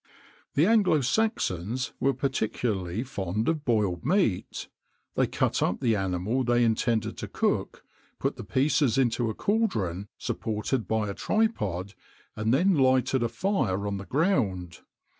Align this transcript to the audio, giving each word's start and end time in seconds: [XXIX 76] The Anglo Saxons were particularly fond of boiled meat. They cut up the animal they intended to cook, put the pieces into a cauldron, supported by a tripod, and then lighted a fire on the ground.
[XXIX 0.01 0.55
76] 0.55 0.55
The 0.55 0.65
Anglo 0.65 1.01
Saxons 1.01 1.93
were 1.99 2.13
particularly 2.15 3.03
fond 3.03 3.47
of 3.47 3.63
boiled 3.63 4.03
meat. 4.03 4.67
They 5.13 5.27
cut 5.27 5.61
up 5.61 5.79
the 5.79 5.95
animal 5.95 6.43
they 6.43 6.63
intended 6.63 7.17
to 7.19 7.27
cook, 7.27 7.85
put 8.17 8.35
the 8.35 8.43
pieces 8.43 8.97
into 8.97 9.29
a 9.29 9.35
cauldron, 9.35 10.07
supported 10.17 10.87
by 10.87 11.07
a 11.09 11.13
tripod, 11.13 11.93
and 12.35 12.51
then 12.51 12.73
lighted 12.73 13.21
a 13.21 13.29
fire 13.29 13.85
on 13.85 13.97
the 13.97 14.05
ground. 14.05 14.79